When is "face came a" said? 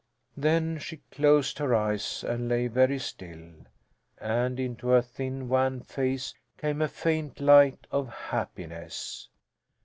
5.81-6.87